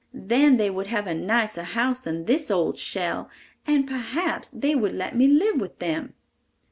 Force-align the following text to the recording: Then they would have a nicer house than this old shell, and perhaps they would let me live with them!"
Then 0.15 0.57
they 0.57 0.71
would 0.71 0.87
have 0.87 1.05
a 1.05 1.13
nicer 1.13 1.61
house 1.61 1.99
than 1.99 2.25
this 2.25 2.49
old 2.49 2.79
shell, 2.79 3.29
and 3.67 3.85
perhaps 3.87 4.49
they 4.49 4.73
would 4.73 4.93
let 4.93 5.15
me 5.15 5.27
live 5.27 5.61
with 5.61 5.77
them!" 5.77 6.15